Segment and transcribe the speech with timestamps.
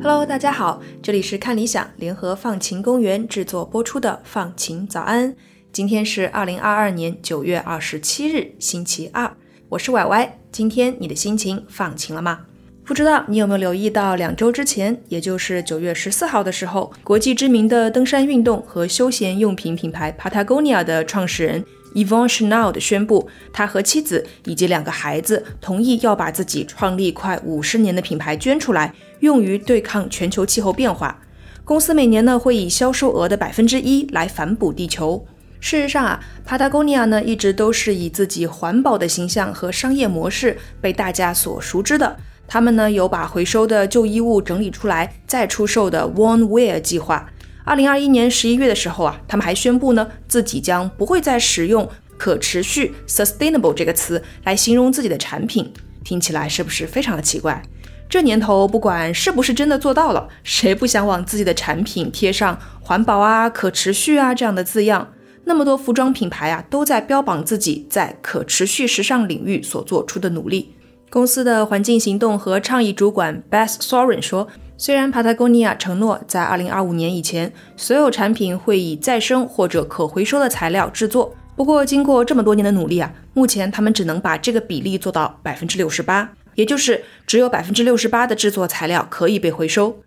[0.00, 5.36] Hello，大家好，这里是看理想联合放晴公园制作播出的放晴早安。
[5.70, 9.36] 今天是二零二二年九月二十七日，星期二，
[9.68, 10.38] 我是歪歪。
[10.50, 12.47] 今天你的心情放晴了吗？
[12.88, 21.62] 不知道你有没有留意到，两周之前，也就是九月十四号的时候，国际知名的登山运动和休闲用品品牌 Patagonia 的创始人。
[21.92, 31.20] Yvon Chouinard 宣布，他和妻子以及两个孩子同意要把自己创立快五十年的品牌捐出来，用于对抗全球气候变化。
[31.66, 35.26] 公司每年呢会以销售额的百分之一来反哺地球。
[35.60, 36.18] 事实上啊
[36.48, 42.16] ，Patagonia 呢一直都是以自己环保的形象和商业模式被大家所熟知的。
[42.48, 47.30] 他们呢有把回收的旧衣物整理出来再出售的 One Wear 计划。
[47.64, 55.70] 二零二一年十一月的时候啊，他们还宣布呢，自己将不会再使用“可持续 ”（sustainable） 这个词来形容自己的产品。
[56.02, 57.62] 听起来是不是非常的奇怪？
[58.08, 65.12] 这年头，不管是不是真的做到了，谁不想往自己的产品贴上“环保啊”“可持续啊”这样的字样？
[65.44, 70.74] 那么多服装品牌啊，都在标榜自己在可持续时尚领域所做出的努力。
[71.10, 74.48] 公司的环境行动和倡议主管 Beth Soren 说。
[74.80, 89.98] 虽然 Patagonia 承诺在2025年以前，所有产品会以再生或者可回收的材料制作，不过经过这么多年的努力啊，目前他们只能把这个比例做到百分之六十八，也就是只有百分之六十八的制作材料可以被回收。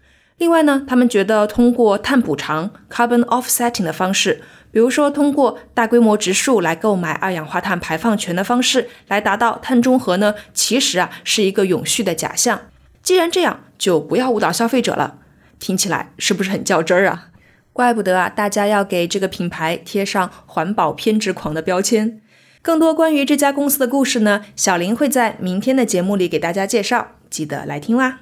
[0.41, 12.59] 另外呢，他们觉得通过碳补偿 （carbon offsetting） 的方式，比如说通过大规模植树来购买二氧化碳排放权的方式来达到碳中和呢，其实啊是一个永续的假象。
[13.03, 15.19] 既然这样，就不要误导消费者了，
[15.59, 17.27] 听起来是不是很较真儿啊？
[17.71, 22.19] 怪不得啊，大家要给这个品牌贴上环保偏执狂的标签。
[22.63, 28.21] 更多关于这家公司的故事呢，小林会在明天的节目里给大家介绍，记得来听啦。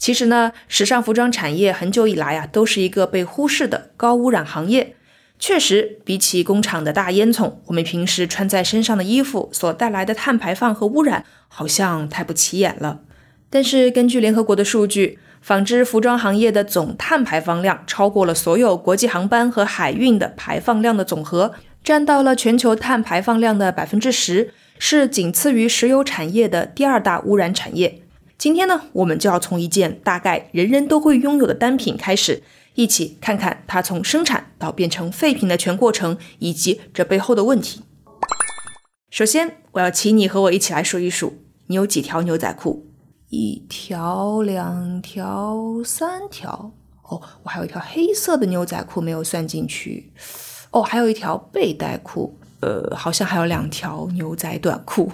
[0.00, 4.96] 其实呢，时尚服装产业很久以来啊，都是一个被忽视的高污染行业。
[5.38, 13.00] 确实，比起工厂的大烟囱，我们平时穿在身上的衣服所带来的碳排放和污染，好像太不起眼了。
[13.50, 21.52] 但是根据联合国的数据，纺织服装行业的总碳排放量超过了所有国际航班和海运的排放量的总和，
[21.84, 28.00] 占到了全球碳排放量的百分之十，是仅次于石油产业的第二大污染产业。
[28.40, 32.42] 今天呢，我们就要从一件大概人人都会拥有的单品开始，
[32.72, 37.82] 一起看看它从生产到变成废品的全过程，以及这背后的问题。
[39.10, 41.34] 首先，我要请你和我一起来数一数，
[41.66, 42.86] 你有几条牛仔裤？
[43.28, 46.72] 一条、两条、三条。
[47.02, 50.14] 哦，我还有一条黑色的牛仔裤没有算进去。
[50.70, 52.38] 哦，还有一条背带裤。
[52.60, 55.12] 呃，好像还有两条牛仔短裤。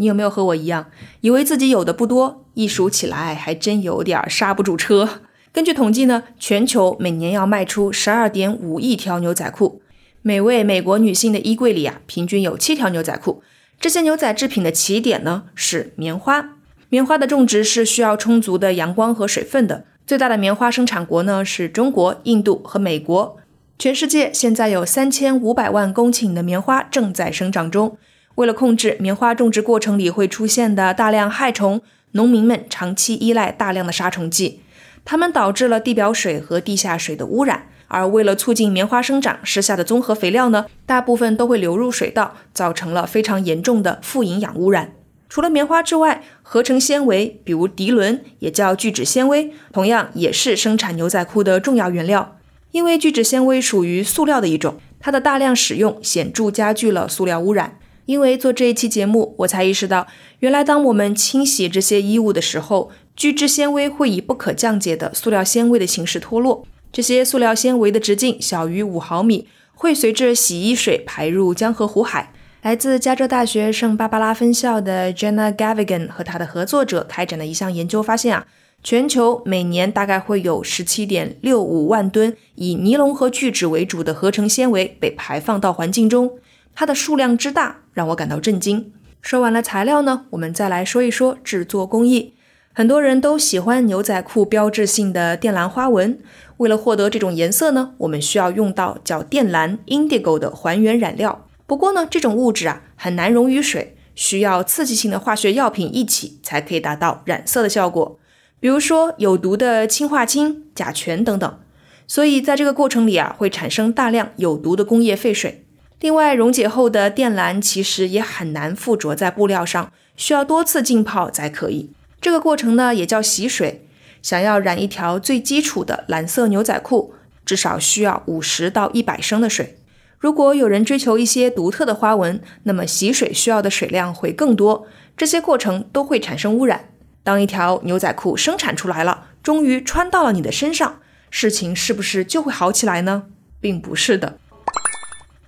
[0.00, 0.86] 你有没有和我一样，
[1.20, 2.46] 以为自己有的不多？
[2.54, 5.20] 一数起来，还真有点刹不住车。
[5.52, 9.82] 根据统计呢，全球每年要卖出十二点五亿条牛仔裤。
[10.22, 13.42] 每位美国女性的衣柜里啊，平均有七条牛仔裤。
[13.78, 16.56] 这些牛仔制品的起点呢，是棉花。
[16.88, 19.84] 棉花的种植是需要充足的阳光和水分的。
[20.06, 23.36] 最大的棉花生产国呢是中国、印度和美国。
[23.78, 27.98] 全世界现在有三千五百万公顷的棉花正在生长中。
[28.36, 31.80] 为了控制棉花种植过程里会出现的大量害虫，
[32.12, 34.60] 农民们长期依赖大量的杀虫剂，
[35.04, 37.66] 它们导致了地表水和地下水的污染。
[37.92, 44.92] 而为了促进棉花生长，施下的综合肥料呢，大部分都会流入水道，造成了非常严重的富营养污染。
[45.28, 52.36] 除了棉花之外，合成纤维，比如涤纶，也叫聚酯纤维，同样也是生产牛仔裤的重要原料。
[52.70, 57.79] 因为聚酯纤维属于塑料的一种，它的大量使用显著加剧了塑料污染。
[58.10, 60.08] 因为做这一期节目，我才意识到，
[60.40, 66.66] 原来当我们清洗这些衣物的时候，聚酯纤维会以不可降解的塑料纤维的形式脱落。
[66.90, 69.46] 这些塑料纤维的直径小于五毫米，
[69.76, 72.32] 会随着洗衣水排入江河湖海。
[72.62, 78.44] 来自加州大学圣巴巴拉分校的 Jenna Gavigan 和他的合作者开展的一项研究发现啊，
[78.82, 86.32] 全球每年大概会有十七点六五万吨以尼龙和聚酯为主的合成纤维被排放到环境中。
[86.74, 88.92] 它的数量之大让我感到震惊。
[89.20, 92.34] 说完了材料呢，我们再来说一说制作工艺。
[92.72, 96.18] 很多人都喜欢牛仔裤标志性的靛蓝花纹，
[96.58, 101.46] 为了获得这种颜色呢，我们需要用到叫靛蓝 （indigo） 的还原染料。
[101.66, 108.18] 不过呢，这种物质啊很难溶于水，需要刺激性的化学药品一起才可以达到染色的效果。
[108.60, 111.58] 比如说有毒的氢化氢、甲醛等等。
[112.06, 115.66] 所以在这个过程里啊，会产生大量有毒的工业废水。
[116.00, 121.90] 另外，溶解后的靛蓝其实也很难附着在布料上，需要多次浸泡才可以。
[122.22, 123.86] 这个过程呢，也叫洗水。
[124.22, 127.14] 想要染一条最基础的蓝色牛仔裤，
[127.44, 129.78] 至少需要五十到一百升的水。
[130.18, 134.86] 如果有人追求一些独特的花纹，那么洗水需要的水量会更多。
[135.16, 136.90] 这些过程都会产生污染。
[137.22, 141.00] 当一条牛仔裤生产出来了，终于穿到了你的身上，
[141.30, 143.24] 事情是不是就会好起来呢？
[143.60, 144.38] 并不是的。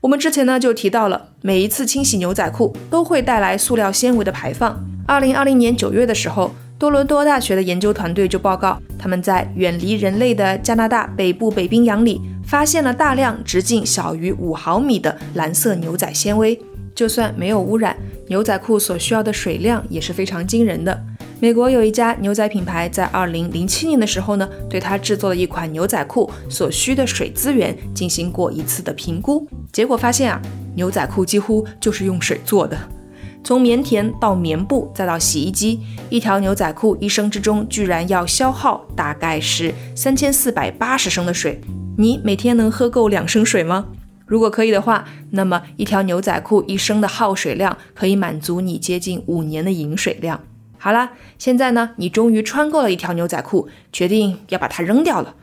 [0.03, 4.77] 我们之前呢就提到了，每一次清洗牛仔裤都会带来塑料纤维的排放。
[5.07, 6.51] 二零二零年九月的时候。
[6.77, 16.61] 多伦多大学的研究团队就报告，他们在远离人类的加拿大北部北冰洋里发现了大量直径小于五毫米的蓝色牛仔纤维。
[16.93, 17.97] 就算没有污染，
[18.27, 21.01] 牛仔裤所需要的水量也是非常惊人的。
[21.43, 30.41] 美国有一家牛仔品牌在二零零七年的时候呢，对它制作的一款牛仔裤所需的水资源进行过一次的评估，结果发现啊，
[30.77, 32.79] 牛仔裤几乎就是用水做的。
[33.43, 41.61] 从棉田到棉布，再到洗衣机，一条牛仔裤一生之中居然要消耗大概是三千四百八十升的水。
[41.99, 43.87] 你每天能喝够两升水吗？
[44.27, 50.41] 如果可以的话，那么一条牛仔裤一生的耗水量可以满足你接近五年的饮水量。
[50.83, 55.37] 好了，现在呢，你终于穿够了一条牛仔裤，决定要把它扔掉了，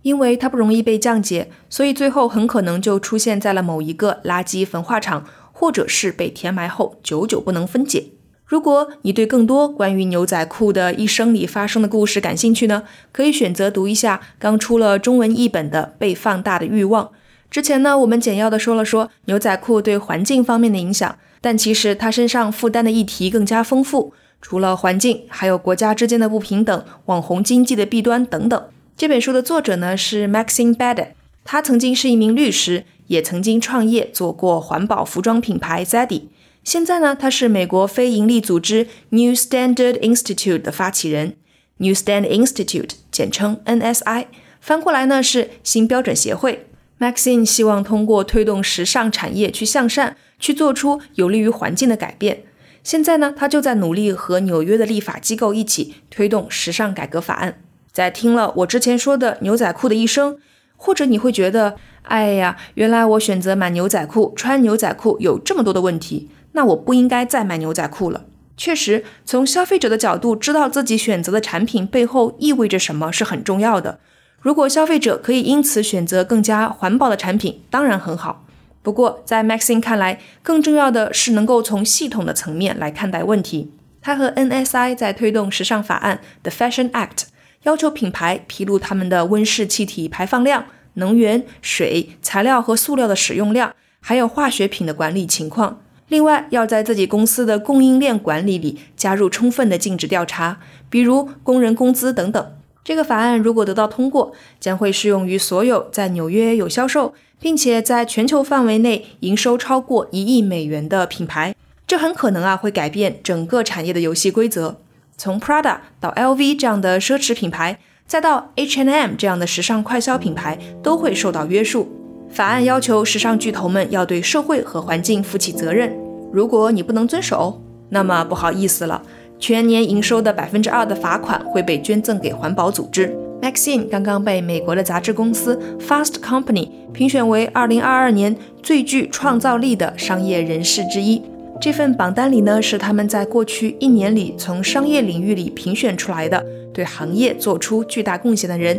[0.00, 5.26] 因为它不容易被降解，所以最后很可能就出现在了某一个垃圾焚化厂。
[5.58, 8.08] 或者是被填埋后久久不能分解。
[8.44, 17.06] 如果你对更多关于牛仔裤的一生里发生的故事感兴趣呢，可以选择读一下刚出了中文译本的《被放大的欲望》。
[17.50, 28.68] 之前呢，我们简要的说了说牛仔裤对环境方面的影响，但其实它身上负担的议题更加丰富，除了环境，还有国家之间的不平等、网红经济的弊端等等。
[28.96, 31.08] 这本书的作者呢是 Maxine Bede，
[31.44, 32.84] 他曾经是一名律师。
[33.08, 36.22] 也曾经创业做过环保服装品牌 Zaddy，
[36.64, 41.36] 现在呢，他是美国非营利组织 New Standard Institute 的发起人。
[41.76, 44.26] New Standard Institute 简称 NSI，
[44.60, 46.66] 翻过来呢是新标准协会。
[46.98, 52.42] Maxine 希望通过推动时尚产业去向善，去做出有利于环境的改变。
[52.86, 57.60] 现在呢，他就在努力和纽约的立法机构一起推动时尚改革法案。
[57.90, 60.38] 在听了我之前说的牛仔裤的一生，
[60.76, 61.74] 或者你会觉得。
[62.02, 68.26] 哎呀，原来我选择买牛仔裤、穿牛仔裤有这么多的问题，那我不应该再买牛仔裤了。
[68.56, 73.98] 确实，从消费者的角度，知道自己选择的产品背后意味着什么是很重要的。
[74.38, 78.45] 如果消费者可以因此选择更加环保的产品，当然很好。
[78.86, 83.72] 不过，在 Maxine 看来，更重要的是能够从系统的层面来看待问题。
[84.00, 87.24] 他和 NSI 在推动时尚法案 The Fashion Act，
[87.64, 90.66] 要求品牌披露他们的温室气体排放量。
[90.94, 95.82] 能源、水、材料和塑料的使用量，还有化学品的管理情况。
[96.06, 102.52] 另外，要在自己公司的供应链管理里加入充分的尽职调查，比如工人工资等等。
[102.86, 111.52] 这个法案如果得到通过，将会适用于所有在纽约有销售，并且在全球范围内营收超过一亿美元的品牌。
[111.84, 114.76] 这很可能啊会改变整个产业的游戏规则。
[115.16, 117.80] 从 Prada 到 LV 这样的奢侈品牌。
[118.06, 121.90] 再到 H&M 这样的时尚快消品牌都会受到约束。
[122.30, 125.92] 法案要求时尚巨头们要对社会和环境负起责任。
[126.32, 129.02] 如果你不能遵守，那么不好意思了，
[129.38, 133.14] 全年营收的百分之二的罚款会被捐赠给环保组织。
[133.42, 141.22] Maxine 刚刚被美国的杂志公司 Fast Company 评选为2022年最具创造力的商业人士之一。
[141.60, 146.44] 这份榜单里呢，是他们在过去一年里从商业领域里评选出来的。
[146.72, 148.78] 对行业做出巨大贡献的人，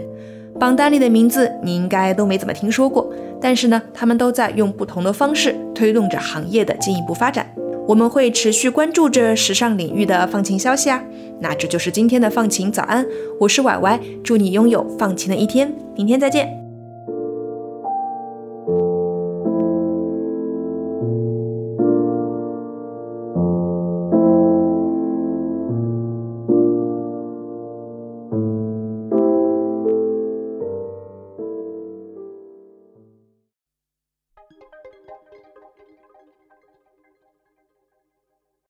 [0.59, 3.11] 榜单里的名字你应该都没怎么听说过，
[3.41, 7.47] 但是呢，他们都在用不同的方式推动着行业的进一步发展。
[7.87, 11.01] 我们会持续关注着时尚领域的放晴消息啊。
[11.39, 13.05] 那这就是今天的放晴早安，
[13.39, 16.56] 我是歪歪，祝你拥有放晴的一天，明天再见。